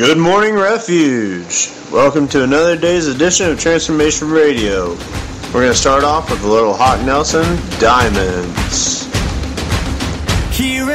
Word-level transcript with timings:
Good 0.00 0.16
morning, 0.16 0.54
Refuge. 0.54 1.70
Welcome 1.92 2.26
to 2.28 2.42
another 2.42 2.74
day's 2.74 3.06
edition 3.06 3.50
of 3.50 3.60
Transformation 3.60 4.30
Radio. 4.30 4.92
We're 5.52 5.60
going 5.60 5.72
to 5.72 5.74
start 5.74 6.04
off 6.04 6.30
with 6.30 6.42
a 6.42 6.48
little 6.48 6.72
Hawk 6.72 7.04
Nelson 7.04 7.44
Diamonds. 7.78 9.04
Here 10.56 10.88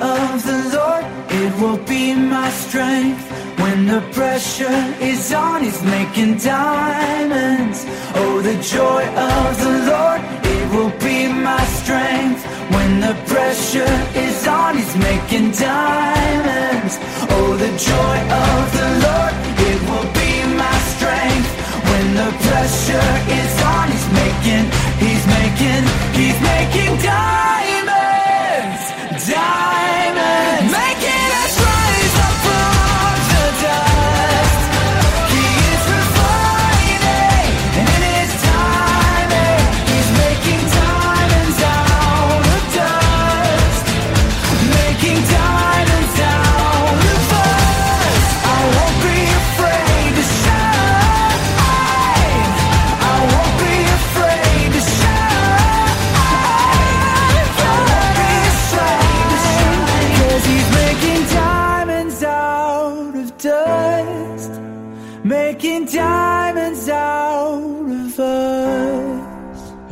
of 0.00 0.44
the 0.44 0.60
Lord, 0.76 1.04
it 1.30 1.52
will 1.60 1.78
be 1.84 2.14
my 2.14 2.50
strength. 2.50 3.22
When 3.60 3.86
the 3.86 4.00
pressure 4.12 4.80
is 5.00 5.32
on, 5.32 5.62
he's 5.62 5.82
making 5.82 6.38
diamonds. 6.38 7.84
Oh, 8.14 8.40
the 8.42 8.56
joy 8.62 9.02
of 9.06 9.50
the 9.64 9.74
Lord, 9.90 10.20
it 10.54 10.64
will 10.74 10.94
be 10.98 11.28
my 11.28 11.64
strength. 11.80 12.44
When 12.74 13.00
the 13.00 13.14
pressure 13.26 13.96
is 14.14 14.46
on, 14.46 14.76
he's 14.76 14.96
making 14.96 15.52
diamonds. 15.52 16.98
Oh, 17.34 17.56
the 17.64 17.72
joy 17.90 18.18
of 18.46 18.62
the 18.78 18.88
Lord, 19.06 19.34
it 19.68 19.78
will 19.88 20.10
be 20.22 20.32
my 20.62 20.76
strength. 20.94 21.50
When 21.90 22.06
the 22.20 22.30
pressure 22.46 23.10
is 23.40 23.54
on, 23.74 23.86
he's 23.94 24.08
making, 24.20 24.64
he's 25.04 25.24
making, 25.38 25.82
he's 26.18 26.38
making 26.42 26.92
diamonds, 27.02 27.43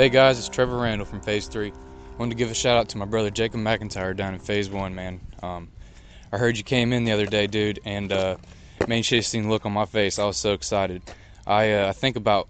Hey 0.03 0.09
guys, 0.09 0.37
it's 0.37 0.49
Trevor 0.49 0.79
Randall 0.79 1.07
from 1.07 1.21
Phase 1.21 1.47
3. 1.47 1.73
Wanted 2.19 2.31
to 2.31 2.37
give 2.37 2.51
a 2.51 2.55
shout 2.55 2.77
out 2.77 2.89
to 2.89 2.99
my 2.99 3.05
brother 3.05 3.31
Jacob 3.31 3.61
McIntyre 3.61 4.17
down 4.17 4.35
in 4.35 4.41
Phase 4.41 4.69
1, 4.69 4.93
man. 4.93 5.21
Um, 5.45 5.69
I 6.33 6.39
heard 6.39 6.59
you 6.59 6.65
came 6.65 6.93
in 6.93 7.05
the 7.05 7.13
other 7.13 7.25
day, 7.25 7.47
dude, 7.47 7.79
and 7.85 8.11
uh, 8.11 8.37
man, 8.89 9.05
you 9.07 9.23
the 9.23 9.43
look 9.49 9.65
on 9.65 9.71
my 9.71 9.85
face. 9.85 10.19
I 10.19 10.25
was 10.25 10.37
so 10.37 10.55
excited. 10.55 11.03
I, 11.47 11.71
uh, 11.71 11.93
think 11.93 12.17
about 12.17 12.49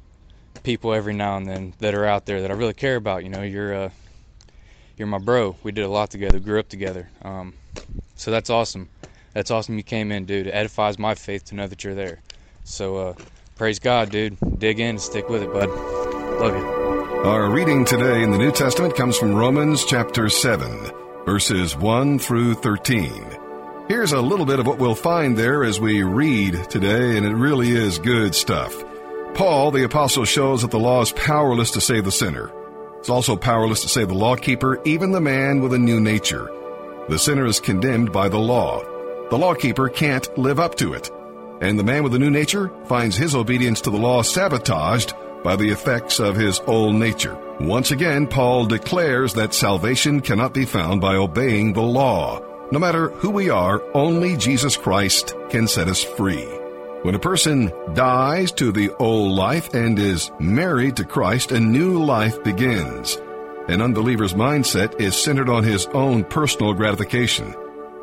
people 0.63 0.95
every 0.95 1.13
now 1.13 1.37
and 1.37 1.47
then 1.47 1.75
that 1.81 1.95
are 1.95 2.07
out 2.07 2.25
there 2.25 2.41
that 2.41 2.51
I 2.51 2.55
really 2.55 2.73
care 2.73 2.97
about. 2.97 3.23
You 3.23 3.29
know, 3.29 3.43
you're 3.43 3.75
uh, 3.75 3.91
you're 4.97 5.07
my 5.07 5.19
bro. 5.19 5.55
We 5.63 5.73
did 5.73 5.85
a 5.85 5.91
lot 5.91 6.09
together, 6.09 6.39
grew 6.39 6.59
up 6.59 6.71
together. 6.71 7.11
Um, 7.21 7.53
so 8.15 8.31
that's 8.31 8.49
awesome. 8.49 8.89
That's 9.35 9.51
awesome 9.51 9.77
you 9.77 9.85
came 9.85 10.11
in, 10.11 10.25
dude. 10.25 10.47
It 10.47 10.53
edifies 10.53 10.99
my 10.99 11.15
faith 11.15 11.45
to 11.51 11.55
know 11.55 11.67
that 11.67 11.85
you're 11.85 11.95
there. 11.95 12.23
So 12.65 12.97
uh, 12.97 13.15
praise 13.57 13.79
God, 13.79 14.09
dude. 14.09 14.39
Dig 14.59 14.81
in 14.81 14.89
and 14.89 15.01
stick 15.03 15.29
with 15.29 15.43
it, 15.43 15.53
bud. 15.53 15.69
Love 15.69 16.57
you. 16.57 16.82
Our 17.25 17.51
reading 17.51 17.85
today 17.85 18.25
in 18.25 18.33
the 18.33 18.37
New 18.39 18.51
Testament 18.51 18.97
comes 18.97 19.17
from 19.17 19.37
Romans 19.37 19.85
chapter 19.85 20.29
7, 20.29 20.91
verses 21.25 21.77
1 21.77 22.19
through 22.19 22.55
13. 22.55 23.39
Here's 23.87 24.11
a 24.11 24.21
little 24.21 24.45
bit 24.45 24.59
of 24.59 24.67
what 24.67 24.79
we'll 24.79 24.97
find 24.97 25.37
there 25.37 25.63
as 25.63 25.79
we 25.79 26.03
read 26.03 26.69
today, 26.69 27.17
and 27.17 27.25
it 27.25 27.37
really 27.37 27.71
is 27.71 28.01
good 28.01 28.35
stuff. 28.35 28.75
Paul, 29.35 29.71
the 29.71 29.85
apostle, 29.85 30.25
shows 30.25 30.63
that 30.63 30.73
the 30.73 30.81
law 30.81 31.01
is 31.01 31.13
powerless 31.13 31.71
to 31.71 31.81
save 31.81 32.07
the 32.07 32.11
sinner. 32.11 32.51
It's 32.99 33.09
also 33.09 33.37
powerless 33.37 33.83
to 33.83 33.89
save 33.89 34.09
the 34.09 34.15
lawkeeper, 34.15 34.83
even 34.85 35.13
the 35.13 35.21
man 35.21 35.61
with 35.61 35.75
a 35.75 35.79
new 35.79 36.01
nature. 36.01 36.51
The 37.09 37.21
sinner 37.21 37.47
is 37.47 37.61
condemned 37.61 38.11
by 38.11 38.31
the 38.31 38.41
law. 38.41 38.83
The 39.31 39.39
lawkeeper 39.39 39.89
can't 39.91 40.27
live 40.37 40.59
up 40.59 40.75
to 40.79 40.95
it. 40.95 41.09
And 41.61 41.79
the 41.79 41.85
man 41.85 42.03
with 42.03 42.15
a 42.15 42.19
new 42.19 42.33
nature 42.33 42.73
finds 42.87 43.17
his 43.17 43.37
obedience 43.37 43.81
to 43.83 43.91
the 43.91 43.97
law 43.97 44.23
sabotaged 44.23 45.15
by 45.43 45.57
the 45.57 45.71
effects 45.71 46.21
of 46.21 46.37
his 46.37 46.61
old 46.67 46.95
nature. 46.95 47.39
Once 47.61 47.91
again, 47.91 48.27
Paul 48.27 48.67
declares 48.67 49.35
that 49.35 49.55
salvation 49.55 50.21
cannot 50.21 50.55
be 50.55 50.65
found 50.65 51.01
by 51.01 51.17
obeying 51.17 51.73
the 51.73 51.83
law. 51.83 52.41
No 52.71 52.79
matter 52.79 53.11
who 53.11 53.31
we 53.31 53.51
are, 53.51 53.83
only 53.95 54.37
Jesus 54.37 54.77
Christ 54.77 55.35
can 55.51 55.69
set 55.69 55.89
us 55.89 56.03
free. 56.03 56.47
When 57.03 57.15
a 57.15 57.19
person 57.19 57.73
dies 57.95 58.53
to 58.53 58.73
the 58.73 58.91
old 58.99 59.33
life 59.33 59.75
and 59.75 59.99
is 59.99 60.31
married 60.39 60.97
to 60.97 61.05
Christ, 61.05 61.53
a 61.53 61.61
new 61.61 62.03
life 62.03 62.43
begins. 62.45 63.19
An 63.69 63.83
unbeliever's 63.83 64.35
mindset 64.35 65.01
is 65.01 65.21
centered 65.21 65.49
on 65.49 65.65
his 65.65 65.87
own 65.89 66.25
personal 66.25 66.75
gratification. 66.75 67.55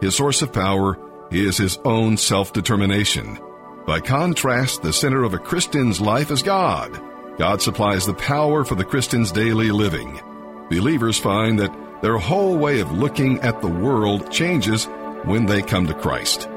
His 0.01 0.15
source 0.15 0.41
of 0.41 0.53
power 0.53 0.97
is 1.31 1.57
his 1.57 1.79
own 1.83 2.17
self 2.17 2.53
determination. 2.53 3.39
By 3.85 4.01
contrast, 4.01 4.81
the 4.81 4.93
center 4.93 5.23
of 5.23 5.33
a 5.33 5.39
Christian's 5.39 5.99
life 5.99 6.29
is 6.29 6.43
God. 6.43 7.08
God 7.39 7.61
supplies 7.61 8.05
the 8.05 8.13
power 8.13 8.65
for 8.65 8.75
the 8.75 8.83
Christian's 8.83 9.31
daily 9.31 9.71
living. 9.71 10.19
Believers 10.69 11.17
find 11.17 11.57
that 11.59 11.73
their 12.01 12.17
whole 12.17 12.57
way 12.57 12.81
of 12.81 12.91
looking 12.91 13.39
at 13.39 13.61
the 13.61 13.69
world 13.69 14.29
changes 14.29 14.87
when 15.23 15.45
they 15.45 15.61
come 15.61 15.87
to 15.87 15.93
Christ. 15.93 16.49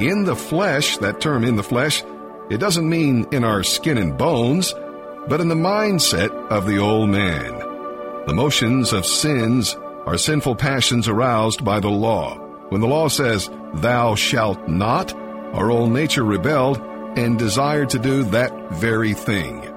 In 0.00 0.24
the 0.24 0.34
flesh, 0.34 0.96
that 0.98 1.20
term 1.20 1.44
in 1.44 1.56
the 1.56 1.62
flesh, 1.62 2.02
it 2.48 2.56
doesn't 2.56 2.88
mean 2.88 3.26
in 3.32 3.44
our 3.44 3.62
skin 3.62 3.98
and 3.98 4.16
bones, 4.16 4.72
but 5.28 5.42
in 5.42 5.48
the 5.48 5.54
mindset 5.54 6.30
of 6.48 6.66
the 6.66 6.78
old 6.78 7.10
man. 7.10 7.58
The 8.26 8.32
motions 8.34 8.94
of 8.94 9.04
sins 9.04 9.76
are 10.06 10.16
sinful 10.16 10.56
passions 10.56 11.06
aroused 11.06 11.66
by 11.66 11.80
the 11.80 11.90
law. 11.90 12.38
When 12.70 12.80
the 12.80 12.88
law 12.88 13.08
says, 13.08 13.50
Thou 13.74 14.14
shalt 14.14 14.68
not, 14.68 15.12
our 15.52 15.70
old 15.70 15.92
nature 15.92 16.24
rebelled 16.24 16.80
and 16.80 17.38
desired 17.38 17.90
to 17.90 17.98
do 17.98 18.22
that 18.24 18.72
very 18.72 19.12
thing. 19.12 19.73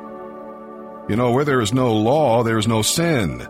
You 1.09 1.15
know, 1.15 1.31
where 1.31 1.45
there 1.45 1.61
is 1.61 1.73
no 1.73 1.93
law, 1.93 2.43
there 2.43 2.57
is 2.57 2.67
no 2.67 2.81
sin. 2.81 3.47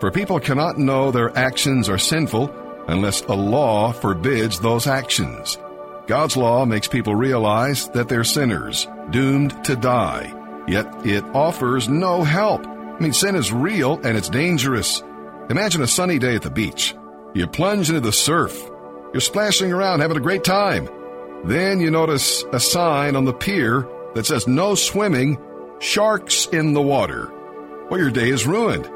For 0.00 0.10
people 0.10 0.40
cannot 0.40 0.78
know 0.78 1.10
their 1.10 1.36
actions 1.36 1.88
are 1.88 1.98
sinful 1.98 2.54
unless 2.88 3.22
a 3.22 3.34
law 3.34 3.92
forbids 3.92 4.60
those 4.60 4.86
actions. 4.86 5.58
God's 6.06 6.36
law 6.36 6.64
makes 6.64 6.88
people 6.88 7.14
realize 7.14 7.88
that 7.90 8.08
they're 8.08 8.24
sinners, 8.24 8.88
doomed 9.10 9.64
to 9.64 9.76
die, 9.76 10.32
yet 10.66 10.86
it 11.06 11.24
offers 11.34 11.88
no 11.88 12.24
help. 12.24 12.66
I 12.66 12.98
mean, 12.98 13.12
sin 13.12 13.36
is 13.36 13.52
real 13.52 14.00
and 14.04 14.16
it's 14.16 14.28
dangerous. 14.28 15.02
Imagine 15.50 15.82
a 15.82 15.86
sunny 15.86 16.18
day 16.18 16.34
at 16.34 16.42
the 16.42 16.50
beach. 16.50 16.94
You 17.34 17.46
plunge 17.46 17.88
into 17.88 18.00
the 18.00 18.12
surf. 18.12 18.70
You're 19.12 19.20
splashing 19.20 19.72
around, 19.72 20.00
having 20.00 20.16
a 20.16 20.20
great 20.20 20.44
time. 20.44 20.88
Then 21.44 21.80
you 21.80 21.90
notice 21.90 22.44
a 22.52 22.60
sign 22.60 23.16
on 23.16 23.24
the 23.24 23.32
pier 23.32 23.88
that 24.14 24.26
says 24.26 24.46
no 24.46 24.74
swimming, 24.74 25.38
sharks 25.82 26.46
in 26.46 26.72
the 26.72 26.80
water. 26.80 27.30
Well, 27.90 28.00
your 28.00 28.10
day 28.10 28.30
is 28.30 28.46
ruined. 28.46 28.88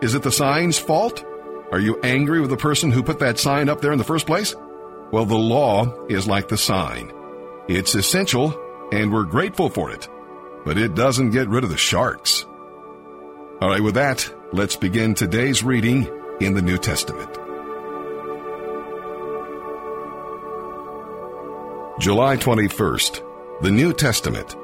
Is 0.00 0.14
it 0.14 0.22
the 0.22 0.30
sign's 0.30 0.78
fault? 0.78 1.24
Are 1.72 1.80
you 1.80 1.98
angry 2.02 2.40
with 2.40 2.50
the 2.50 2.56
person 2.56 2.92
who 2.92 3.02
put 3.02 3.18
that 3.18 3.38
sign 3.38 3.68
up 3.68 3.80
there 3.80 3.92
in 3.92 3.98
the 3.98 4.04
first 4.04 4.26
place? 4.26 4.54
Well, 5.10 5.24
the 5.24 5.36
law 5.36 6.06
is 6.06 6.28
like 6.28 6.48
the 6.48 6.56
sign. 6.56 7.12
It's 7.68 7.94
essential, 7.96 8.56
and 8.92 9.12
we're 9.12 9.24
grateful 9.24 9.68
for 9.68 9.90
it, 9.90 10.08
but 10.64 10.78
it 10.78 10.94
doesn't 10.94 11.30
get 11.30 11.48
rid 11.48 11.64
of 11.64 11.70
the 11.70 11.76
sharks. 11.76 12.46
All 13.60 13.68
right, 13.68 13.82
with 13.82 13.94
that, 13.94 14.32
let's 14.52 14.76
begin 14.76 15.14
today's 15.14 15.64
reading 15.64 16.08
in 16.40 16.54
the 16.54 16.62
New 16.62 16.78
Testament. 16.78 17.32
July 21.98 22.36
21st, 22.36 23.62
the 23.62 23.70
New 23.70 23.92
Testament, 23.92 24.56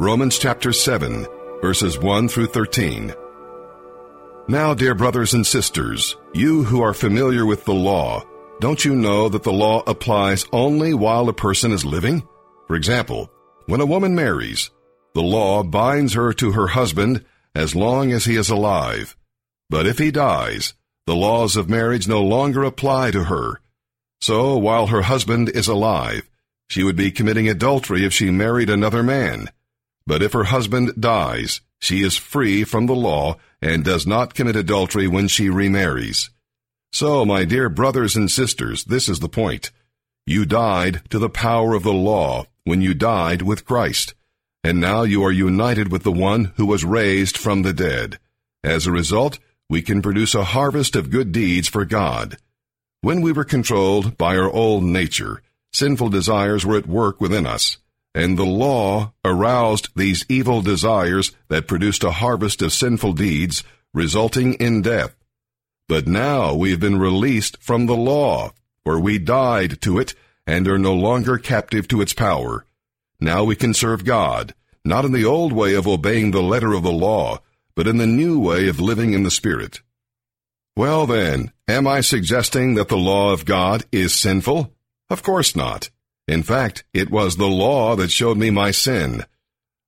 Romans 0.00 0.38
chapter 0.38 0.72
7, 0.72 1.26
verses 1.60 1.98
1 1.98 2.28
through 2.28 2.46
13. 2.46 3.12
Now, 4.46 4.72
dear 4.72 4.94
brothers 4.94 5.34
and 5.34 5.44
sisters, 5.44 6.16
you 6.32 6.62
who 6.62 6.82
are 6.82 6.94
familiar 6.94 7.44
with 7.44 7.64
the 7.64 7.74
law, 7.74 8.22
don't 8.60 8.84
you 8.84 8.94
know 8.94 9.28
that 9.28 9.42
the 9.42 9.52
law 9.52 9.82
applies 9.88 10.46
only 10.52 10.94
while 10.94 11.28
a 11.28 11.32
person 11.32 11.72
is 11.72 11.84
living? 11.84 12.22
For 12.68 12.76
example, 12.76 13.28
when 13.66 13.80
a 13.80 13.86
woman 13.86 14.14
marries, 14.14 14.70
the 15.14 15.22
law 15.22 15.64
binds 15.64 16.14
her 16.14 16.32
to 16.32 16.52
her 16.52 16.68
husband 16.68 17.24
as 17.56 17.74
long 17.74 18.12
as 18.12 18.24
he 18.24 18.36
is 18.36 18.50
alive. 18.50 19.16
But 19.68 19.86
if 19.86 19.98
he 19.98 20.12
dies, 20.12 20.74
the 21.06 21.16
laws 21.16 21.56
of 21.56 21.68
marriage 21.68 22.06
no 22.06 22.22
longer 22.22 22.62
apply 22.62 23.10
to 23.10 23.24
her. 23.24 23.60
So 24.20 24.58
while 24.58 24.86
her 24.86 25.02
husband 25.02 25.48
is 25.48 25.66
alive, 25.66 26.30
she 26.68 26.84
would 26.84 26.96
be 26.96 27.10
committing 27.10 27.48
adultery 27.48 28.04
if 28.04 28.12
she 28.12 28.30
married 28.30 28.70
another 28.70 29.02
man. 29.02 29.50
But 30.08 30.22
if 30.22 30.32
her 30.32 30.44
husband 30.44 30.94
dies, 30.98 31.60
she 31.78 32.02
is 32.02 32.16
free 32.16 32.64
from 32.64 32.86
the 32.86 32.94
law 32.94 33.36
and 33.60 33.84
does 33.84 34.06
not 34.06 34.32
commit 34.32 34.56
adultery 34.56 35.06
when 35.06 35.28
she 35.28 35.50
remarries. 35.50 36.30
So, 36.94 37.26
my 37.26 37.44
dear 37.44 37.68
brothers 37.68 38.16
and 38.16 38.30
sisters, 38.30 38.84
this 38.84 39.10
is 39.10 39.20
the 39.20 39.28
point. 39.28 39.70
You 40.26 40.46
died 40.46 41.02
to 41.10 41.18
the 41.18 41.28
power 41.28 41.74
of 41.74 41.82
the 41.82 41.92
law 41.92 42.46
when 42.64 42.80
you 42.80 42.94
died 42.94 43.42
with 43.42 43.66
Christ, 43.66 44.14
and 44.64 44.80
now 44.80 45.02
you 45.02 45.22
are 45.24 45.30
united 45.30 45.92
with 45.92 46.04
the 46.04 46.18
one 46.30 46.52
who 46.56 46.64
was 46.64 46.86
raised 46.86 47.36
from 47.36 47.60
the 47.60 47.74
dead. 47.74 48.18
As 48.64 48.86
a 48.86 48.90
result, 48.90 49.38
we 49.68 49.82
can 49.82 50.00
produce 50.00 50.34
a 50.34 50.44
harvest 50.56 50.96
of 50.96 51.10
good 51.10 51.32
deeds 51.32 51.68
for 51.68 51.84
God. 51.84 52.38
When 53.02 53.20
we 53.20 53.32
were 53.32 53.44
controlled 53.44 54.16
by 54.16 54.38
our 54.38 54.50
old 54.50 54.84
nature, 54.84 55.42
sinful 55.74 56.08
desires 56.08 56.64
were 56.64 56.78
at 56.78 56.86
work 56.86 57.20
within 57.20 57.44
us, 57.44 57.76
and 58.18 58.36
the 58.36 58.44
law 58.44 59.12
aroused 59.24 59.90
these 59.94 60.26
evil 60.28 60.60
desires 60.60 61.30
that 61.46 61.68
produced 61.68 62.02
a 62.02 62.10
harvest 62.10 62.60
of 62.60 62.72
sinful 62.72 63.12
deeds, 63.12 63.62
resulting 63.94 64.54
in 64.54 64.82
death. 64.82 65.14
But 65.88 66.08
now 66.08 66.52
we 66.52 66.72
have 66.72 66.80
been 66.80 66.98
released 66.98 67.62
from 67.62 67.86
the 67.86 67.94
law, 67.94 68.50
for 68.82 68.98
we 68.98 69.20
died 69.20 69.80
to 69.82 70.00
it 70.00 70.16
and 70.48 70.66
are 70.66 70.80
no 70.80 70.94
longer 70.94 71.38
captive 71.38 71.86
to 71.88 72.00
its 72.00 72.12
power. 72.12 72.66
Now 73.20 73.44
we 73.44 73.54
can 73.54 73.72
serve 73.72 74.04
God, 74.04 74.52
not 74.84 75.04
in 75.04 75.12
the 75.12 75.24
old 75.24 75.52
way 75.52 75.74
of 75.74 75.86
obeying 75.86 76.32
the 76.32 76.42
letter 76.42 76.72
of 76.72 76.82
the 76.82 76.90
law, 76.90 77.38
but 77.76 77.86
in 77.86 77.98
the 77.98 78.06
new 78.08 78.40
way 78.40 78.66
of 78.66 78.80
living 78.80 79.12
in 79.12 79.22
the 79.22 79.30
Spirit. 79.30 79.80
Well 80.76 81.06
then, 81.06 81.52
am 81.68 81.86
I 81.86 82.00
suggesting 82.00 82.74
that 82.74 82.88
the 82.88 82.96
law 82.96 83.32
of 83.32 83.44
God 83.44 83.84
is 83.92 84.12
sinful? 84.12 84.74
Of 85.08 85.22
course 85.22 85.54
not. 85.54 85.90
In 86.28 86.42
fact, 86.42 86.84
it 86.92 87.10
was 87.10 87.36
the 87.36 87.48
law 87.48 87.96
that 87.96 88.12
showed 88.12 88.36
me 88.36 88.50
my 88.50 88.70
sin. 88.70 89.24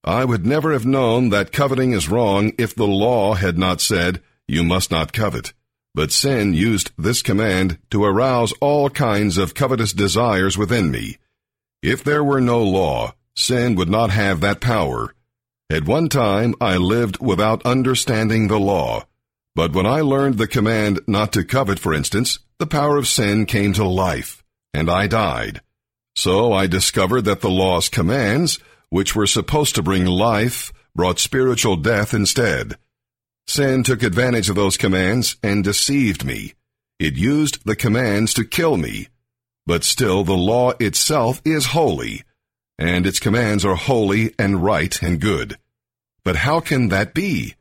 I 0.02 0.24
would 0.24 0.46
never 0.46 0.72
have 0.72 0.86
known 0.86 1.28
that 1.28 1.52
coveting 1.52 1.92
is 1.92 2.08
wrong 2.08 2.52
if 2.56 2.74
the 2.74 2.86
law 2.86 3.34
had 3.34 3.58
not 3.58 3.82
said, 3.82 4.22
you 4.48 4.64
must 4.64 4.90
not 4.90 5.12
covet. 5.12 5.52
But 5.94 6.10
sin 6.10 6.54
used 6.54 6.92
this 6.96 7.20
command 7.20 7.78
to 7.90 8.04
arouse 8.04 8.52
all 8.60 8.88
kinds 8.88 9.36
of 9.36 9.54
covetous 9.54 9.92
desires 9.92 10.56
within 10.56 10.90
me. 10.90 11.18
If 11.82 12.02
there 12.02 12.24
were 12.24 12.40
no 12.40 12.62
law, 12.62 13.14
sin 13.36 13.74
would 13.74 13.90
not 13.90 14.10
have 14.10 14.40
that 14.40 14.60
power. 14.62 15.14
At 15.68 15.86
one 15.86 16.08
time, 16.08 16.54
I 16.60 16.78
lived 16.78 17.20
without 17.20 17.66
understanding 17.66 18.48
the 18.48 18.58
law. 18.58 19.04
But 19.54 19.72
when 19.72 19.86
I 19.86 20.00
learned 20.00 20.38
the 20.38 20.48
command 20.48 21.00
not 21.06 21.32
to 21.34 21.44
covet, 21.44 21.78
for 21.78 21.92
instance, 21.92 22.38
the 22.58 22.66
power 22.66 22.96
of 22.96 23.06
sin 23.06 23.44
came 23.44 23.72
to 23.74 23.84
life, 23.84 24.42
and 24.72 24.88
I 24.88 25.06
died. 25.06 25.60
So 26.16 26.52
I 26.52 26.66
discovered 26.66 27.22
that 27.22 27.40
the 27.40 27.50
law's 27.50 27.88
commands, 27.88 28.58
which 28.88 29.14
were 29.14 29.26
supposed 29.26 29.74
to 29.76 29.82
bring 29.82 30.04
life, 30.06 30.72
brought 30.94 31.18
spiritual 31.18 31.76
death 31.76 32.12
instead. 32.12 32.76
Sin 33.46 33.82
took 33.82 34.02
advantage 34.02 34.48
of 34.48 34.56
those 34.56 34.76
commands 34.76 35.36
and 35.42 35.64
deceived 35.64 36.24
me. 36.24 36.54
It 36.98 37.14
used 37.14 37.64
the 37.64 37.76
commands 37.76 38.34
to 38.34 38.44
kill 38.44 38.76
me. 38.76 39.08
But 39.66 39.84
still, 39.84 40.24
the 40.24 40.36
law 40.36 40.72
itself 40.80 41.40
is 41.44 41.66
holy, 41.66 42.24
and 42.78 43.06
its 43.06 43.20
commands 43.20 43.64
are 43.64 43.76
holy 43.76 44.34
and 44.38 44.62
right 44.62 45.00
and 45.02 45.20
good. 45.20 45.58
But 46.24 46.36
how 46.36 46.60
can 46.60 46.88
that 46.88 47.14
be? 47.14 47.54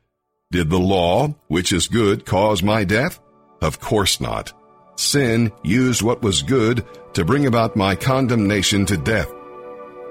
Did 0.50 0.70
the 0.70 0.78
law, 0.78 1.34
which 1.48 1.72
is 1.72 1.88
good, 1.88 2.26
cause 2.26 2.62
my 2.62 2.84
death? 2.84 3.20
Of 3.60 3.80
course 3.80 4.20
not. 4.20 4.52
Sin 5.00 5.50
used 5.62 6.02
what 6.02 6.20
was 6.20 6.42
good 6.42 6.84
to 7.14 7.24
bring 7.24 7.46
about 7.46 7.74
my 7.74 7.94
condemnation 7.96 8.84
to 8.84 8.98
death. 8.98 9.32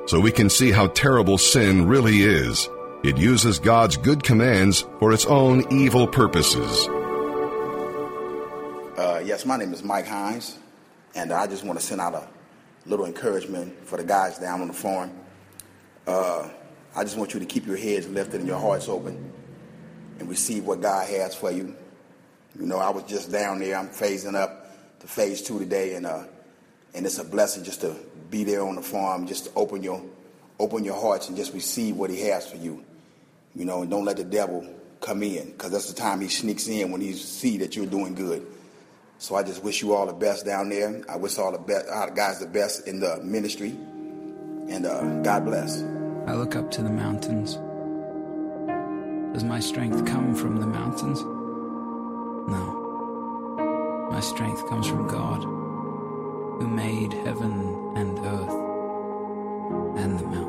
So 0.08 0.20
we 0.20 0.32
can 0.32 0.50
see 0.50 0.72
how 0.72 0.88
terrible 0.88 1.38
sin 1.38 1.88
really 1.88 2.24
is. 2.24 2.68
It 3.04 3.16
uses 3.16 3.60
God's 3.60 3.98
good 3.98 4.24
commands 4.24 4.88
for 4.98 5.14
its 5.14 5.28
own 5.28 5.72
evil 5.72 6.08
purposes. 6.08 6.88
Uh, 8.98 9.22
yes, 9.24 9.46
my 9.46 9.58
name 9.58 9.74
is 9.74 9.84
Mike 9.84 10.08
Hines, 10.08 10.58
and 11.14 11.32
I 11.32 11.46
just 11.46 11.64
want 11.64 11.80
to 11.80 11.86
send 11.86 12.02
out 12.02 12.16
a 12.16 12.28
little 12.88 13.06
encouragement 13.06 13.86
for 13.86 13.98
the 13.98 14.04
guys 14.04 14.40
down 14.40 14.62
on 14.62 14.70
the 14.70 14.74
farm. 14.74 15.12
Uh, 16.08 16.50
I 16.96 17.04
just 17.04 17.16
want 17.16 17.36
you 17.36 17.40
to 17.40 17.46
keep 17.46 17.68
your 17.68 17.78
heads 17.78 18.10
lifted 18.10 18.40
and 18.40 18.50
your 18.50 18.60
hearts 18.60 18.90
open 18.90 19.32
and 20.18 20.28
receive 20.28 20.66
what 20.66 20.82
God 20.82 21.08
has 21.08 21.36
for 21.36 21.52
you. 21.52 21.76
You 22.60 22.66
know, 22.66 22.80
I 22.80 22.90
was 22.90 23.04
just 23.04 23.32
down 23.32 23.60
there. 23.60 23.78
I'm 23.78 23.90
phasing 23.90 24.34
up 24.34 24.59
phase 25.10 25.42
two 25.42 25.60
today, 25.60 25.96
and 25.96 26.06
uh, 26.06 26.24
and 26.94 27.06
it's 27.06 27.18
a 27.18 27.24
blessing 27.24 27.64
just 27.64 27.82
to 27.82 27.96
be 28.30 28.44
there 28.44 28.64
on 28.64 28.76
the 28.76 28.82
farm, 28.82 29.28
just 29.28 29.46
to 29.46 29.52
open 29.56 29.84
your 29.84 30.02
open 30.60 30.84
your 30.84 31.00
hearts 31.00 31.28
and 31.28 31.38
just 31.38 31.54
receive 31.54 31.96
what 31.96 32.10
He 32.10 32.22
has 32.22 32.50
for 32.50 32.58
you. 32.58 32.84
You 33.56 33.66
know, 33.66 33.82
and 33.82 33.90
don't 33.90 34.06
let 34.06 34.18
the 34.18 34.24
devil 34.24 34.68
come 35.02 35.24
in 35.24 35.52
because 35.52 35.72
that's 35.72 35.92
the 35.92 36.00
time 36.00 36.22
he 36.22 36.28
sneaks 36.28 36.68
in 36.68 36.92
when 36.92 37.02
he 37.02 37.14
see 37.14 37.58
that 37.58 37.76
you're 37.76 37.86
doing 37.86 38.14
good. 38.14 38.46
So 39.18 39.36
I 39.36 39.44
just 39.44 39.64
wish 39.64 39.82
you 39.82 39.94
all 39.94 40.06
the 40.06 40.14
best 40.14 40.46
down 40.46 40.70
there. 40.70 41.02
I 41.10 41.18
wish 41.18 41.38
all 41.38 41.52
the 41.52 41.58
best, 41.58 41.90
all 41.90 42.08
the 42.08 42.14
guys 42.14 42.40
the 42.40 42.48
best 42.48 42.88
in 42.88 43.00
the 43.00 43.18
ministry, 43.24 43.72
and 44.70 44.86
uh, 44.86 45.22
God 45.24 45.46
bless. 45.46 45.82
I 46.28 46.36
look 46.36 46.56
up 46.56 46.70
to 46.72 46.84
the 46.84 46.90
mountains. 46.90 47.56
Does 49.34 49.44
my 49.44 49.60
strength 49.60 50.06
come 50.06 50.36
from 50.36 50.60
the 50.60 50.68
mountains? 50.68 51.22
No. 52.50 52.89
My 54.12 54.20
strength 54.22 54.68
comes 54.68 54.88
from 54.88 55.08
God, 55.08 55.44
who 55.44 56.68
made 56.68 57.14
heaven 57.14 57.94
and 57.96 58.20
earth 58.20 58.56
and 59.98 60.20
the 60.20 60.26
mountains. 60.26 60.49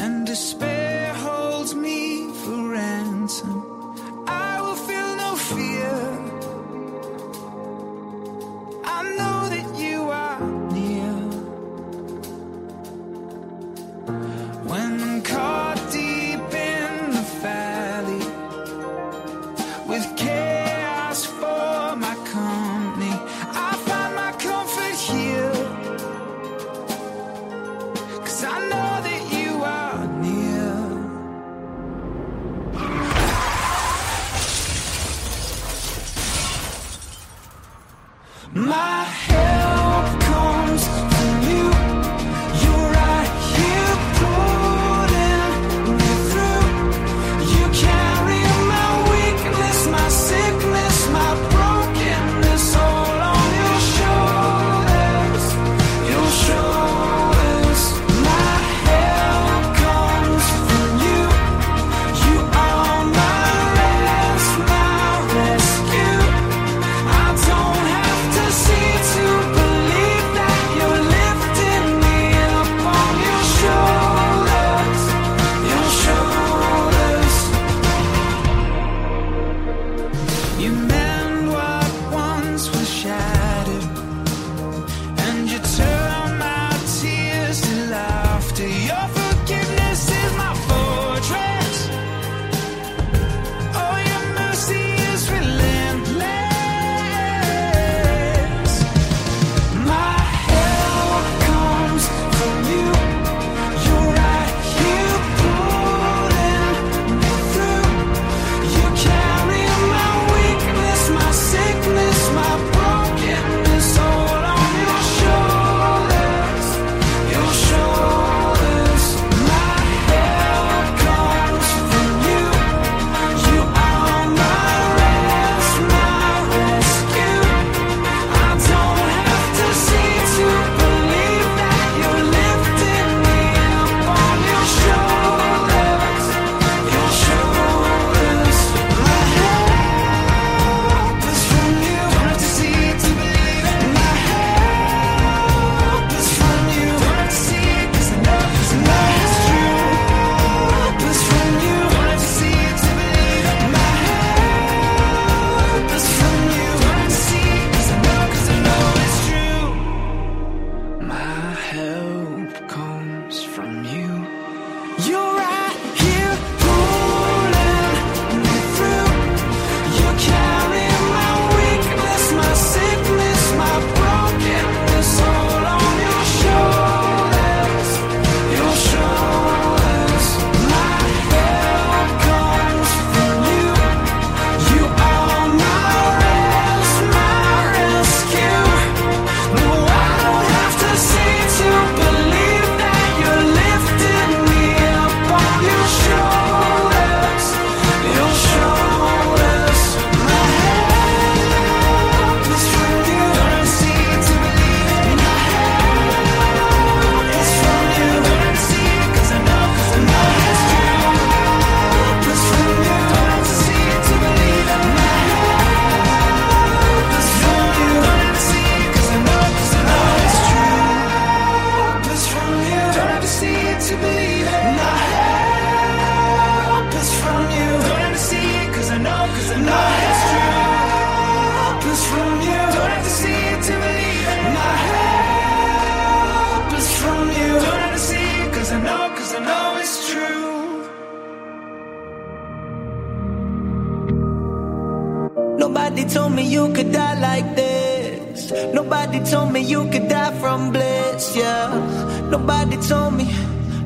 and 0.00 0.26
despair. 0.26 0.69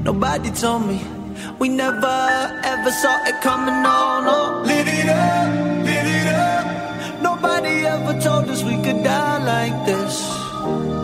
Nobody 0.04 0.50
told 0.50 0.86
me. 0.86 1.00
We 1.58 1.70
never 1.70 2.16
ever 2.62 2.90
saw 2.90 3.24
it 3.24 3.40
coming. 3.40 3.82
No, 3.82 4.20
no. 4.20 4.62
Live 4.66 4.86
it 4.86 5.08
up, 5.08 5.48
live 5.88 6.08
it 6.18 6.28
up. 6.28 7.22
Nobody 7.22 7.86
ever 7.86 8.20
told 8.20 8.50
us 8.50 8.62
we 8.62 8.76
could 8.84 9.02
die 9.02 9.38
like 9.42 9.86
this. 9.86 10.14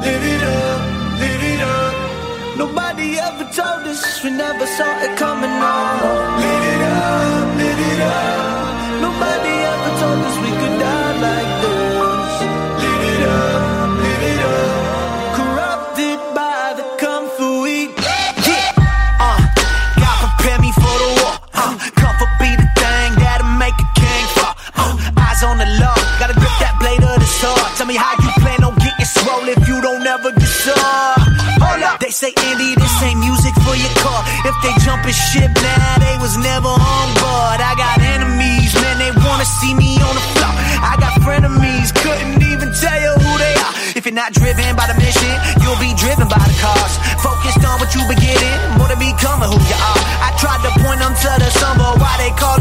Live 0.05 0.25
it 0.35 0.43
up, 0.43 0.81
live 1.19 1.45
it 1.53 1.61
up. 1.63 2.59
Nobody 2.59 3.19
ever 3.19 3.45
told 3.45 3.89
us 3.89 4.23
we 4.23 4.31
never 4.33 4.67
saw 4.67 4.93
it 5.01 5.17
coming. 5.17 5.49
No. 5.49 6.00
say, 32.21 32.37
Andy, 32.53 32.77
this 32.77 32.95
ain't 33.01 33.17
music 33.17 33.57
for 33.65 33.73
your 33.73 33.89
car. 34.05 34.21
If 34.45 34.53
they 34.61 34.77
jump 34.85 35.09
a 35.09 35.13
ship 35.13 35.49
now, 35.57 35.73
nah, 35.81 36.05
they 36.05 36.17
was 36.21 36.37
never 36.37 36.69
on 36.69 37.07
board. 37.17 37.59
I 37.65 37.73
got 37.81 37.97
enemies, 37.97 38.77
man, 38.77 39.01
they 39.01 39.09
wanna 39.25 39.49
see 39.49 39.73
me 39.73 39.97
on 40.05 40.13
the 40.13 40.25
floor. 40.37 40.53
I 40.85 41.01
got 41.01 41.17
frenemies, 41.25 41.97
couldn't 41.97 42.45
even 42.45 42.77
tell 42.77 42.99
you 43.01 43.13
who 43.25 43.33
they 43.41 43.55
are. 43.65 43.73
If 43.97 44.05
you're 44.05 44.13
not 44.13 44.37
driven 44.37 44.69
by 44.77 44.85
the 44.93 45.01
mission, 45.01 45.33
you'll 45.65 45.81
be 45.81 45.97
driven 45.97 46.29
by 46.29 46.45
the 46.45 46.57
cause. 46.61 47.01
Focused 47.25 47.65
on 47.65 47.81
what 47.81 47.89
you 47.97 48.05
be 48.05 48.21
getting, 48.21 48.57
more 48.77 48.93
to 48.93 49.01
becoming 49.01 49.49
who 49.49 49.57
you 49.57 49.79
are. 49.81 50.01
I 50.21 50.37
tried 50.37 50.61
to 50.69 50.71
point 50.85 51.01
them 51.01 51.17
to 51.17 51.31
the 51.41 51.49
sun, 51.57 51.81
but 51.81 51.97
why 52.05 52.21
they 52.21 52.37
call 52.37 52.60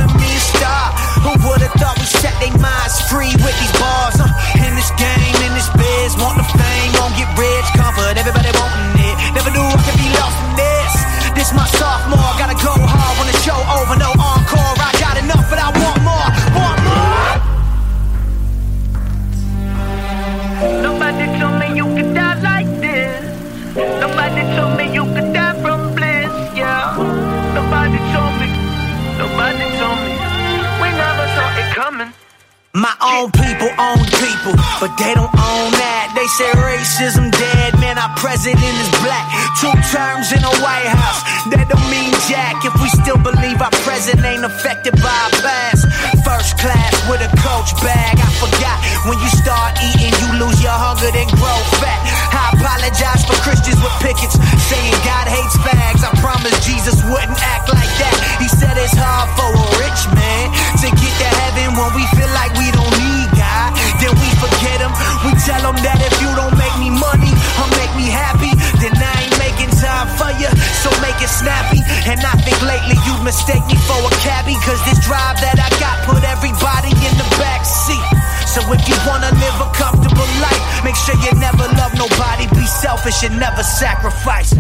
you'd 73.10 73.24
mistake 73.26 73.66
me 73.66 73.78
for 73.90 73.98
a 74.06 74.14
cabbie. 74.22 74.58
Cause 74.62 74.78
this 74.86 75.02
drive 75.02 75.42
that 75.42 75.58
I 75.58 75.70
got 75.82 76.06
put 76.06 76.22
everybody 76.22 76.94
in 76.94 77.14
the 77.18 77.28
back 77.42 77.66
seat. 77.66 78.06
So 78.46 78.62
if 78.70 78.82
you 78.86 78.98
wanna 79.10 79.34
live 79.34 79.58
a 79.66 79.70
comfortable 79.74 80.30
life, 80.46 80.62
make 80.86 80.96
sure 80.96 81.18
you 81.26 81.34
never 81.42 81.66
love 81.82 81.94
nobody, 81.98 82.46
be 82.54 82.66
selfish 82.66 83.24
and 83.24 83.40
never 83.40 83.64
sacrifice. 83.64 84.54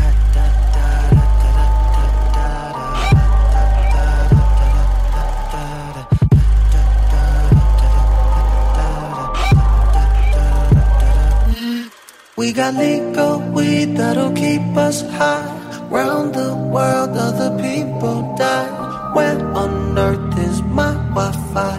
We 12.35 12.53
got 12.53 12.73
legal 12.75 13.39
weed 13.51 13.97
that'll 13.97 14.31
keep 14.31 14.61
us 14.77 15.01
high. 15.01 15.48
Around 15.91 16.35
the 16.35 16.53
world, 16.53 17.17
other 17.17 17.49
people 17.57 18.35
die. 18.37 18.69
Where 19.15 19.41
on 19.57 19.97
earth 19.97 20.37
is 20.37 20.61
my 20.61 20.93
Wi 21.17 21.31
Fi? 21.51 21.77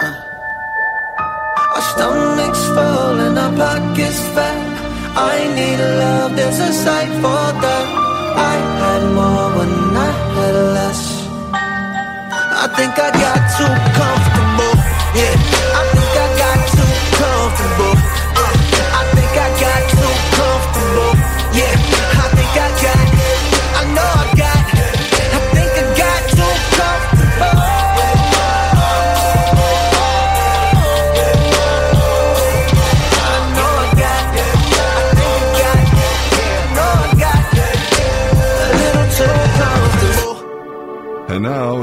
Uh. 0.00 0.14
Our 1.76 1.82
stomachs 1.92 2.64
full 2.72 3.20
and 3.20 3.38
our 3.38 3.52
pockets 3.52 4.20
fat. 4.32 4.64
I 5.14 5.44
need 5.56 5.78
love, 6.00 6.34
there's 6.34 6.58
a 6.58 6.72
sight 6.72 7.12
for 7.20 7.44
that. 7.64 7.86
I 8.50 8.54
had 8.80 9.02
more 9.12 9.48
when 9.58 9.72
I 9.94 10.10
had 10.32 10.56
less. 10.76 11.02
I 11.52 12.66
think 12.76 12.92
I 12.96 13.10
got 13.12 13.40
too 13.58 13.74
comfortable, 13.98 14.74
yeah. 15.20 15.61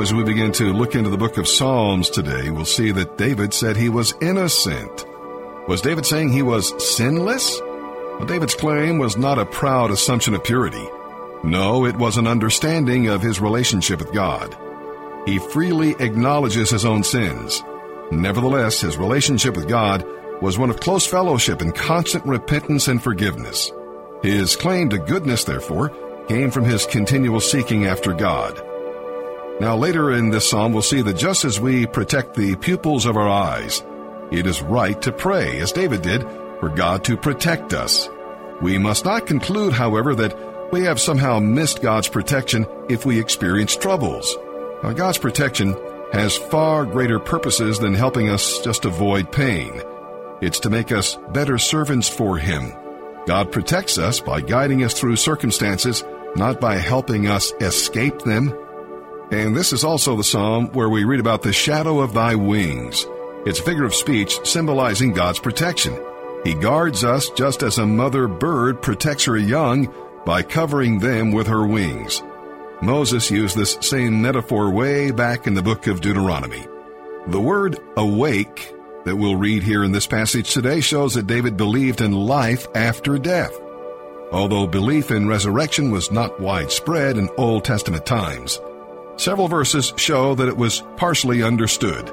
As 0.01 0.13
we 0.13 0.23
begin 0.23 0.51
to 0.53 0.71
look 0.71 0.95
into 0.95 1.09
the 1.09 1.17
book 1.17 1.37
of 1.37 1.47
Psalms 1.47 2.09
today, 2.09 2.49
we'll 2.49 2.65
see 2.65 2.91
that 2.91 3.17
David 3.17 3.53
said 3.53 3.75
he 3.75 3.89
was 3.89 4.13
innocent. 4.21 5.05
Was 5.67 5.81
David 5.81 6.05
saying 6.05 6.29
he 6.29 6.41
was 6.41 6.73
sinless? 6.95 7.59
Well, 7.61 8.25
David's 8.25 8.55
claim 8.55 8.97
was 8.97 9.17
not 9.17 9.39
a 9.39 9.45
proud 9.45 9.91
assumption 9.91 10.33
of 10.33 10.43
purity. 10.43 10.87
No, 11.43 11.85
it 11.85 11.95
was 11.97 12.17
an 12.17 12.27
understanding 12.27 13.07
of 13.07 13.21
his 13.21 13.41
relationship 13.41 13.99
with 13.99 14.13
God. 14.13 14.57
He 15.25 15.39
freely 15.39 15.95
acknowledges 15.99 16.69
his 16.69 16.85
own 16.85 17.03
sins. 17.03 17.61
Nevertheless, 18.11 18.81
his 18.81 18.97
relationship 18.97 19.55
with 19.55 19.67
God 19.67 20.05
was 20.41 20.57
one 20.57 20.69
of 20.69 20.79
close 20.79 21.05
fellowship 21.05 21.61
and 21.61 21.75
constant 21.75 22.25
repentance 22.25 22.87
and 22.87 23.03
forgiveness. 23.03 23.71
His 24.23 24.55
claim 24.55 24.89
to 24.89 24.97
goodness, 24.97 25.43
therefore, 25.43 25.89
came 26.27 26.51
from 26.51 26.63
his 26.63 26.85
continual 26.85 27.39
seeking 27.39 27.85
after 27.85 28.13
God. 28.13 28.61
Now, 29.59 29.75
later 29.75 30.11
in 30.11 30.29
this 30.29 30.49
psalm, 30.49 30.71
we'll 30.71 30.81
see 30.81 31.01
that 31.01 31.17
just 31.17 31.43
as 31.43 31.59
we 31.59 31.85
protect 31.85 32.35
the 32.35 32.55
pupils 32.55 33.05
of 33.05 33.17
our 33.17 33.27
eyes, 33.27 33.83
it 34.31 34.47
is 34.47 34.61
right 34.61 35.01
to 35.01 35.11
pray, 35.11 35.59
as 35.59 35.73
David 35.73 36.01
did, 36.01 36.23
for 36.59 36.69
God 36.69 37.03
to 37.05 37.17
protect 37.17 37.73
us. 37.73 38.09
We 38.61 38.77
must 38.77 39.05
not 39.05 39.27
conclude, 39.27 39.73
however, 39.73 40.15
that 40.15 40.71
we 40.71 40.83
have 40.83 40.99
somehow 40.99 41.39
missed 41.39 41.81
God's 41.81 42.07
protection 42.07 42.65
if 42.89 43.05
we 43.05 43.19
experience 43.19 43.75
troubles. 43.75 44.37
Now, 44.83 44.93
God's 44.93 45.17
protection 45.17 45.75
has 46.13 46.37
far 46.37 46.85
greater 46.85 47.19
purposes 47.19 47.79
than 47.79 47.93
helping 47.93 48.29
us 48.29 48.59
just 48.61 48.85
avoid 48.85 49.31
pain. 49.31 49.81
It's 50.41 50.59
to 50.61 50.69
make 50.69 50.91
us 50.91 51.17
better 51.33 51.57
servants 51.57 52.07
for 52.07 52.37
Him. 52.37 52.73
God 53.27 53.51
protects 53.51 53.97
us 53.97 54.21
by 54.21 54.41
guiding 54.41 54.83
us 54.83 54.97
through 54.97 55.17
circumstances, 55.17 56.03
not 56.35 56.61
by 56.61 56.77
helping 56.77 57.27
us 57.27 57.51
escape 57.59 58.19
them. 58.19 58.57
And 59.31 59.55
this 59.55 59.73
is 59.73 59.83
also 59.83 60.15
the 60.15 60.23
psalm 60.23 60.67
where 60.73 60.89
we 60.89 61.03
read 61.03 61.19
about 61.19 61.43
the 61.43 61.53
shadow 61.53 61.99
of 61.99 62.13
thy 62.13 62.33
wings. 62.35 63.05
It's 63.45 63.59
a 63.59 63.63
figure 63.63 63.85
of 63.85 63.93
speech 63.93 64.39
symbolizing 64.43 65.13
God's 65.13 65.39
protection. 65.39 65.97
He 66.43 66.55
guards 66.55 67.03
us 67.03 67.29
just 67.31 67.61
as 67.61 67.77
a 67.77 67.85
mother 67.85 68.27
bird 68.27 68.81
protects 68.81 69.25
her 69.25 69.37
young 69.37 69.93
by 70.25 70.41
covering 70.41 70.99
them 70.99 71.31
with 71.31 71.47
her 71.47 71.65
wings. 71.65 72.23
Moses 72.81 73.29
used 73.29 73.55
this 73.55 73.77
same 73.81 74.21
metaphor 74.21 74.71
way 74.71 75.11
back 75.11 75.47
in 75.47 75.53
the 75.53 75.61
book 75.61 75.87
of 75.87 76.01
Deuteronomy. 76.01 76.65
The 77.27 77.41
word 77.41 77.77
awake 77.97 78.73
that 79.05 79.15
we'll 79.15 79.35
read 79.35 79.63
here 79.63 79.83
in 79.83 79.91
this 79.91 80.07
passage 80.07 80.53
today 80.53 80.81
shows 80.81 81.13
that 81.13 81.27
David 81.27 81.55
believed 81.55 82.01
in 82.01 82.13
life 82.13 82.67
after 82.73 83.17
death. 83.17 83.53
Although 84.31 84.67
belief 84.67 85.11
in 85.11 85.27
resurrection 85.27 85.91
was 85.91 86.11
not 86.11 86.39
widespread 86.39 87.17
in 87.17 87.29
Old 87.37 87.65
Testament 87.65 88.05
times, 88.05 88.59
several 89.19 89.47
verses 89.47 89.93
show 89.97 90.33
that 90.35 90.47
it 90.47 90.57
was 90.57 90.83
partially 90.97 91.43
understood. 91.43 92.09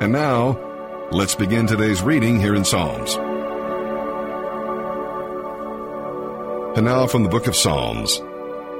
And 0.00 0.12
now, 0.12 0.58
let's 1.12 1.34
begin 1.34 1.66
today's 1.66 2.02
reading 2.02 2.40
here 2.40 2.54
in 2.54 2.64
Psalms. 2.64 3.14
And 6.76 6.86
now 6.86 7.06
from 7.06 7.22
the 7.22 7.28
book 7.28 7.46
of 7.46 7.54
Psalms, 7.54 8.20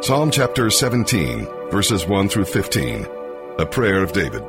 Psalm 0.01 0.31
chapter 0.31 0.71
17, 0.71 1.47
verses 1.71 2.07
1 2.07 2.29
through 2.29 2.47
15, 2.47 3.07
a 3.59 3.67
prayer 3.67 4.03
of 4.03 4.13
David. 4.13 4.43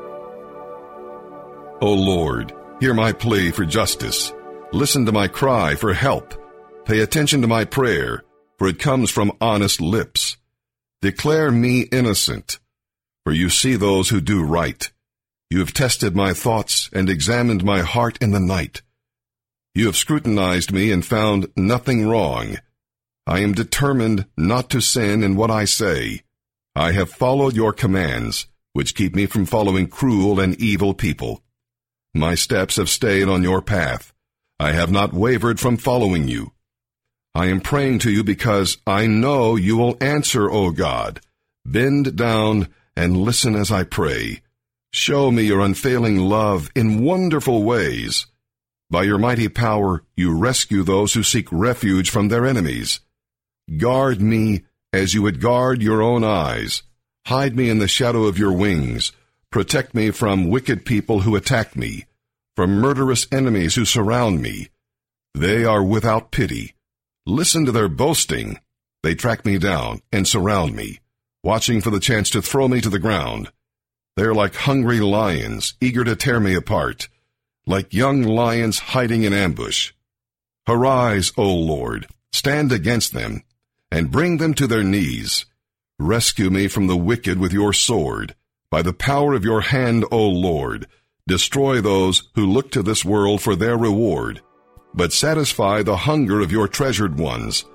O 1.82 1.94
Lord, 1.94 2.54
Hear 2.84 2.94
my 2.94 3.13
plea 3.13 3.52
for 3.52 3.63
justice. 3.63 4.34
Listen 4.74 5.06
to 5.06 5.13
my 5.13 5.30
cry 5.30 5.76
for 5.76 5.94
help. 5.94 6.34
Pay 6.84 7.00
attention 7.00 7.42
to 7.42 7.48
my 7.48 7.63
prayer, 7.63 8.24
for 8.58 8.68
it 8.68 8.78
comes 8.78 9.10
from 9.10 9.32
honest 9.39 9.80
lips. 9.80 10.36
Declare 11.02 11.52
me 11.52 11.84
innocent, 11.84 12.60
for 13.24 13.34
you 13.34 13.50
see 13.50 13.76
those 13.76 14.10
who 14.10 14.22
do 14.22 14.44
right. 14.44 14.92
You 15.50 15.60
have 15.60 15.74
tested 15.74 16.16
my 16.16 16.34
thoughts 16.34 16.90
and 16.94 17.10
examined 17.10 17.64
my 17.64 17.82
heart 17.82 18.18
in 18.22 18.32
the 18.32 18.40
night. 18.40 18.82
You 19.76 19.86
have 19.88 19.96
scrutinized 19.96 20.72
me 20.72 20.92
and 20.92 21.06
found 21.06 21.48
nothing 21.56 22.08
wrong. 22.08 22.58
I 23.26 23.40
am 23.40 23.54
determined 23.54 24.26
not 24.38 24.70
to 24.72 24.82
sin 24.82 25.24
in 25.24 25.36
what 25.36 25.50
I 25.50 25.66
say. 25.66 26.22
I 26.76 26.92
have 26.92 27.10
followed 27.10 27.56
your 27.56 27.72
commands, 27.72 28.48
which 28.74 28.96
keep 28.96 29.16
me 29.16 29.26
from 29.26 29.46
following 29.46 29.88
cruel 29.88 30.40
and 30.40 30.60
evil 30.60 30.94
people. 30.94 31.42
My 32.14 32.36
steps 32.36 32.76
have 32.76 32.90
stayed 32.90 33.30
on 33.30 33.44
your 33.44 33.62
path. 33.62 34.14
I 34.60 34.72
have 34.74 34.92
not 34.92 35.14
wavered 35.14 35.60
from 35.60 35.78
following 35.78 36.28
you. 36.28 36.52
I 37.34 37.48
am 37.48 37.62
praying 37.62 38.00
to 38.00 38.12
you 38.12 38.24
because 38.24 38.78
I 38.86 39.08
know 39.08 39.56
you 39.56 39.78
will 39.78 39.98
answer, 40.00 40.50
O 40.50 40.72
God. 40.72 41.22
Bend 41.66 42.16
down 42.16 42.68
and 42.96 43.18
listen 43.18 43.56
as 43.56 43.72
I 43.72 43.84
pray. 43.84 44.42
Show 44.92 45.32
me 45.32 45.44
your 45.44 45.62
unfailing 45.62 46.18
love 46.18 46.70
in 46.76 47.04
wonderful 47.04 47.64
ways. 47.64 48.28
By 48.90 49.04
your 49.04 49.18
mighty 49.18 49.50
power, 49.50 50.04
you 50.16 50.38
rescue 50.38 50.84
those 50.84 51.14
who 51.14 51.24
seek 51.24 51.52
refuge 51.52 52.10
from 52.12 52.28
their 52.28 52.46
enemies. 52.46 53.00
Guard 53.78 54.22
me 54.22 54.64
as 54.92 55.14
you 55.14 55.24
would 55.24 55.42
guard 55.42 55.82
your 55.82 56.02
own 56.02 56.24
eyes. 56.24 56.84
Hide 57.26 57.56
me 57.56 57.70
in 57.70 57.80
the 57.80 57.88
shadow 57.88 58.26
of 58.26 58.38
your 58.38 58.52
wings. 58.54 59.12
Protect 59.50 59.96
me 59.96 60.12
from 60.12 60.50
wicked 60.50 60.86
people 60.86 61.22
who 61.22 61.36
attack 61.36 61.76
me, 61.76 62.06
from 62.56 62.80
murderous 62.80 63.26
enemies 63.32 63.76
who 63.76 63.86
surround 63.86 64.42
me. 64.42 64.70
They 65.34 65.66
are 65.66 65.84
without 65.84 66.32
pity. 66.32 66.76
Listen 67.26 67.66
to 67.66 67.72
their 67.72 67.88
boasting. 67.88 68.60
They 69.02 69.16
track 69.16 69.46
me 69.46 69.58
down 69.58 70.02
and 70.12 70.28
surround 70.28 70.76
me, 70.76 71.00
watching 71.44 71.82
for 71.82 71.90
the 71.90 72.00
chance 72.00 72.30
to 72.32 72.42
throw 72.42 72.68
me 72.68 72.82
to 72.82 72.90
the 72.90 73.00
ground. 73.00 73.52
They 74.16 74.24
are 74.24 74.34
like 74.34 74.56
hungry 74.56 75.00
lions, 75.00 75.74
eager 75.82 76.04
to 76.04 76.16
tear 76.16 76.40
me 76.40 76.56
apart, 76.56 77.10
like 77.66 77.94
young 77.94 78.24
lions 78.24 78.80
hiding 78.80 79.24
in 79.24 79.34
ambush. 79.34 79.92
Arise, 80.68 81.32
O 81.38 81.54
Lord, 81.54 82.08
stand 82.32 82.72
against 82.72 83.14
them, 83.14 83.44
and 83.92 84.12
bring 84.12 84.38
them 84.38 84.54
to 84.56 84.68
their 84.68 84.84
knees. 84.84 85.46
Rescue 86.00 86.50
me 86.50 86.68
from 86.68 86.88
the 86.88 86.98
wicked 86.98 87.40
with 87.40 87.54
your 87.54 87.74
sword 87.74 88.36
by 88.74 88.82
the 88.82 88.92
power 88.92 89.36
of 89.36 89.44
your 89.44 89.62
hand, 89.62 90.04
O 90.10 90.28
Lord, 90.28 90.88
destroy 91.28 91.80
those 91.80 92.24
who 92.34 92.44
look 92.44 92.72
to 92.72 92.82
this 92.82 93.06
world 93.06 93.40
for 93.40 93.56
their 93.56 93.78
reward, 93.78 94.42
but 94.96 95.14
satisfy 95.14 95.84
the 95.84 95.96
hunger 95.96 96.40
of 96.40 96.52
your 96.52 96.68
treasured 96.68 97.20
ones. 97.20 97.66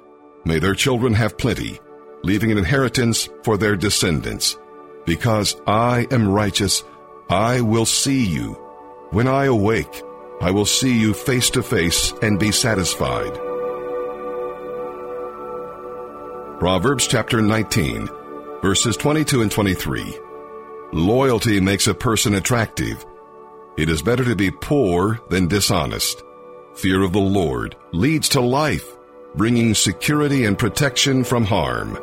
May 0.45 0.59
their 0.59 0.75
children 0.75 1.15
have 1.15 1.39
plenty, 1.39 1.79
leaving 2.23 2.51
an 2.53 2.59
inheritance 2.59 3.29
for 3.43 3.57
their 3.57 3.77
descendants. 3.77 4.59
Because 5.07 5.61
I 5.67 6.07
am 6.11 6.29
righteous, 6.29 6.85
I 7.29 7.61
will 7.61 7.87
see 7.87 8.25
you. 8.25 8.53
When 9.11 9.27
I 9.27 9.47
awake, 9.47 10.03
I 10.41 10.51
will 10.51 10.67
see 10.67 10.99
you 10.99 11.15
face 11.15 11.51
to 11.51 11.63
face 11.63 12.13
and 12.23 12.39
be 12.39 12.53
satisfied. 12.53 13.35
Proverbs 16.59 17.07
chapter 17.07 17.41
19, 17.41 18.09
verses 18.63 18.97
22 18.97 19.43
and 19.43 19.51
23. 19.51 20.19
Loyalty 20.93 21.61
makes 21.61 21.87
a 21.87 21.95
person 21.95 22.35
attractive. 22.35 23.05
It 23.77 23.89
is 23.89 24.03
better 24.03 24.25
to 24.25 24.35
be 24.35 24.51
poor 24.51 25.21
than 25.29 25.49
dishonest. 25.49 26.23
Fear 26.75 27.03
of 27.03 27.13
the 27.13 27.19
Lord 27.19 27.77
leads 27.93 28.29
to 28.31 28.41
life, 28.41 28.97
bringing 29.35 29.75
security 29.75 30.45
and 30.45 30.59
protection 30.59 31.25
from 31.25 31.45
harm. 31.45 31.99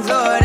Lord. 0.00 0.41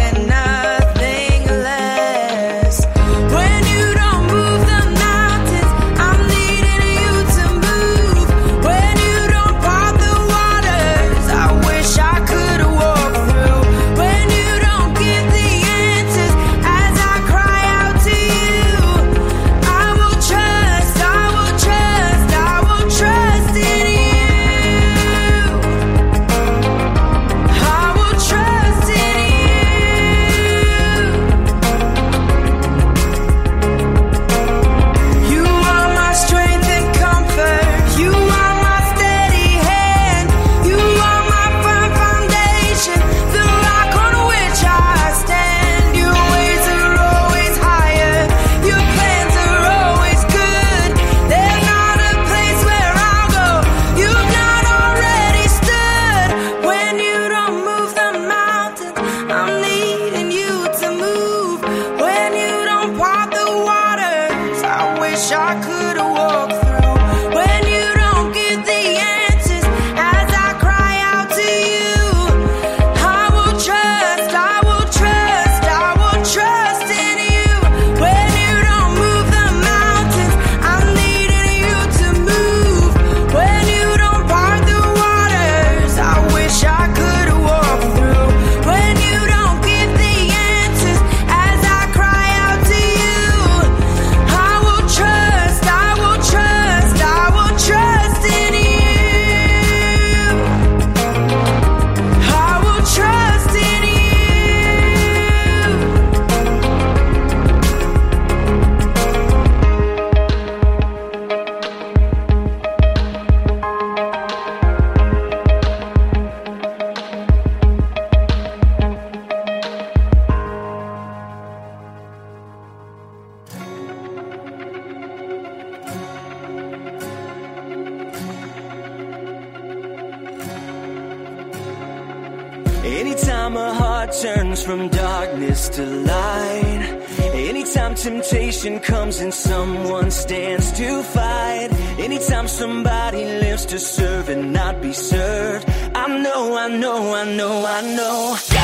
Comes 138.57 139.19
and 139.19 139.31
someone 139.31 140.09
stands 140.09 140.71
to 140.79 141.03
fight. 141.03 141.69
Anytime 141.99 142.47
somebody 142.47 143.23
lives 143.23 143.67
to 143.67 143.77
serve 143.77 144.29
and 144.29 144.51
not 144.51 144.81
be 144.81 144.93
served, 144.93 145.69
I 145.93 146.07
know, 146.07 146.57
I 146.57 146.67
know, 146.67 147.13
I 147.13 147.35
know, 147.35 147.65
I 147.65 147.81
know. 147.95 148.56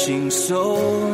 searching 0.00 0.30
soul. 0.30 1.12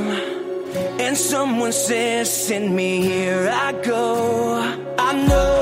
And 1.00 1.16
someone 1.16 1.72
says, 1.72 2.30
Send 2.32 2.74
me 2.74 3.00
here, 3.02 3.50
I 3.52 3.72
go. 3.82 4.94
I 4.98 5.26
know. 5.26 5.55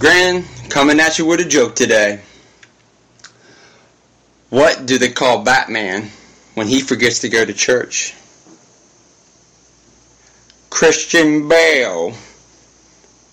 Grand, 0.00 0.46
coming 0.70 0.98
at 0.98 1.18
you 1.18 1.26
with 1.26 1.40
a 1.40 1.44
joke 1.44 1.76
today. 1.76 2.20
What 4.48 4.86
do 4.86 4.96
they 4.96 5.10
call 5.10 5.44
Batman 5.44 6.08
when 6.54 6.68
he 6.68 6.80
forgets 6.80 7.18
to 7.18 7.28
go 7.28 7.44
to 7.44 7.52
church? 7.52 8.14
Christian 10.70 11.48
Bale. 11.48 12.14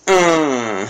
Uh. 0.06 0.84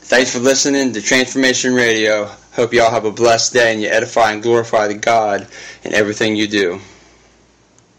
Thanks 0.00 0.32
for 0.32 0.40
listening 0.40 0.92
to 0.94 1.00
Transformation 1.00 1.74
Radio. 1.74 2.24
Hope 2.54 2.72
y'all 2.72 2.90
have 2.90 3.04
a 3.04 3.12
blessed 3.12 3.52
day 3.52 3.72
and 3.72 3.80
you 3.80 3.88
edify 3.88 4.32
and 4.32 4.42
glorify 4.42 4.88
the 4.88 4.94
God 4.94 5.46
in 5.84 5.94
everything 5.94 6.34
you 6.34 6.48
do. 6.48 6.80